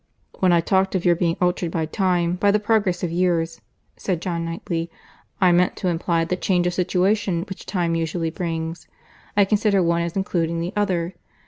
[0.39, 3.61] "When I talked of your being altered by time, by the progress of years,"
[3.97, 4.89] said John Knightley,
[5.39, 8.87] "I meant to imply the change of situation which time usually brings.
[9.37, 11.13] I consider one as including the other.